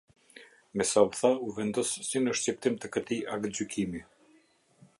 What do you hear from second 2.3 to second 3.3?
shqiptim të këtij